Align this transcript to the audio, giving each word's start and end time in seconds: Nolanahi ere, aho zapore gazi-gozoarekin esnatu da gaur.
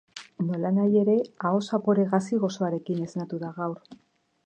Nolanahi 0.45 1.01
ere, 1.01 1.17
aho 1.51 1.61
zapore 1.67 2.07
gazi-gozoarekin 2.17 3.07
esnatu 3.09 3.45
da 3.45 3.57
gaur. 3.63 3.99